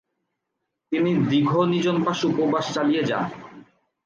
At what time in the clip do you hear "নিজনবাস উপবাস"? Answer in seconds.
1.73-2.65